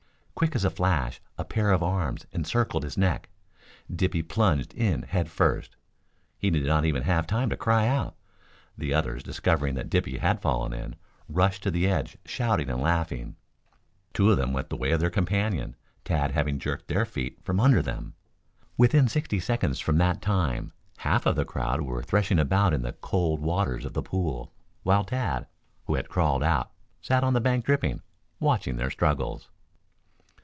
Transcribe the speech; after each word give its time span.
Quick 0.33 0.55
as 0.55 0.65
a 0.65 0.71
flash 0.71 1.21
a 1.37 1.45
pair 1.45 1.69
of 1.69 1.83
arms 1.83 2.25
encircled 2.31 2.81
his 2.81 2.97
neck. 2.97 3.29
Dippy 3.95 4.23
plunged 4.23 4.73
in 4.73 5.03
head 5.03 5.29
first. 5.29 5.75
He 6.39 6.49
did 6.49 6.65
not 6.65 6.83
even 6.83 7.03
have 7.03 7.27
time 7.27 7.47
to 7.51 7.55
cry 7.55 7.85
out. 7.87 8.15
The 8.75 8.91
others, 8.91 9.21
discovering 9.21 9.75
that 9.75 9.87
Dippy 9.91 10.17
had 10.17 10.41
fallen 10.41 10.73
in, 10.73 10.95
rushed 11.29 11.61
to 11.61 11.69
the 11.69 11.87
edge 11.87 12.17
shouting 12.25 12.71
and 12.71 12.81
laughing. 12.81 13.35
Two 14.15 14.31
of 14.31 14.37
them 14.37 14.51
went 14.51 14.69
the 14.71 14.75
way 14.77 14.89
of 14.89 14.99
their 14.99 15.11
companion, 15.11 15.75
Tad 16.03 16.31
having 16.31 16.57
jerked 16.57 16.87
their 16.87 17.05
feet 17.05 17.37
from 17.43 17.59
under 17.59 17.83
them. 17.83 18.15
Within 18.77 19.07
sixty 19.07 19.39
seconds 19.39 19.79
from 19.79 19.99
that 19.99 20.23
time 20.23 20.73
half 20.97 21.27
of 21.27 21.35
the 21.35 21.45
crowd 21.45 21.81
were 21.81 22.01
threshing 22.01 22.39
about 22.39 22.73
in 22.73 22.81
the 22.81 22.93
cold 22.93 23.41
waters 23.41 23.85
of 23.85 23.93
the 23.93 24.01
pool, 24.01 24.51
while 24.81 25.03
Tad, 25.03 25.45
who 25.85 25.93
had 25.93 26.09
crawled 26.09 26.41
out, 26.41 26.71
sat 26.99 27.23
on 27.23 27.33
the 27.33 27.39
bank 27.41 27.63
dripping, 27.63 28.01
watching 28.39 28.77
their 28.77 28.89
struggles. 28.89 29.47